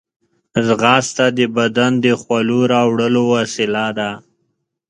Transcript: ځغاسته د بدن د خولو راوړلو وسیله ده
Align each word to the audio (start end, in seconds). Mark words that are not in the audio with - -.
ځغاسته 0.67 1.25
د 1.37 1.39
بدن 1.57 1.91
د 2.03 2.05
خولو 2.21 2.59
راوړلو 2.73 3.21
وسیله 3.35 3.85
ده 3.97 4.09